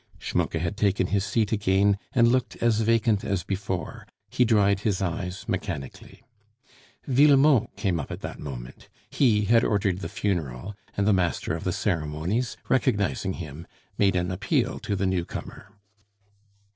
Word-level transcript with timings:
Schmucke 0.17 0.59
had 0.59 0.77
taken 0.77 1.05
his 1.13 1.23
seat 1.23 1.51
again, 1.51 1.95
and 2.13 2.27
looked 2.29 2.55
as 2.55 2.81
vacant 2.81 3.23
as 3.23 3.43
before; 3.43 4.07
he 4.31 4.43
dried 4.43 4.79
his 4.79 4.99
eyes 4.99 5.47
mechanically. 5.47 6.23
Villemot 7.07 7.67
came 7.75 7.99
up 7.99 8.09
at 8.09 8.21
that 8.21 8.39
moment; 8.39 8.89
he 9.11 9.45
had 9.45 9.63
ordered 9.63 9.99
the 9.99 10.09
funeral, 10.09 10.73
and 10.97 11.05
the 11.05 11.13
master 11.13 11.53
of 11.55 11.65
the 11.65 11.71
ceremonies, 11.71 12.57
recognizing 12.67 13.33
him, 13.33 13.67
made 13.95 14.15
an 14.15 14.31
appeal 14.31 14.79
to 14.79 14.95
the 14.95 15.05
newcomer. 15.05 15.71